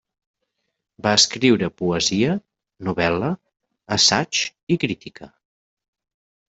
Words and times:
Va 1.07 1.11
escriure 1.17 1.69
poesia, 1.83 2.31
novel·la, 2.89 3.31
assaig 3.99 4.43
i 4.77 4.81
crítica. 4.87 5.33